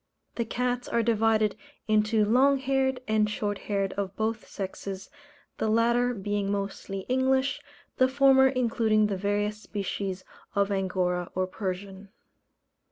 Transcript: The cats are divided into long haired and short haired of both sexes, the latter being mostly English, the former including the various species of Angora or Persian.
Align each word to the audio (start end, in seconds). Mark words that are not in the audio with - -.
The 0.33 0.45
cats 0.45 0.87
are 0.87 1.03
divided 1.03 1.55
into 1.87 2.25
long 2.25 2.57
haired 2.57 3.01
and 3.07 3.29
short 3.29 3.59
haired 3.59 3.93
of 3.93 4.15
both 4.15 4.47
sexes, 4.47 5.11
the 5.59 5.67
latter 5.67 6.15
being 6.15 6.51
mostly 6.51 7.01
English, 7.01 7.61
the 7.97 8.07
former 8.07 8.47
including 8.47 9.05
the 9.05 9.15
various 9.15 9.61
species 9.61 10.25
of 10.55 10.71
Angora 10.71 11.29
or 11.35 11.45
Persian. 11.45 12.09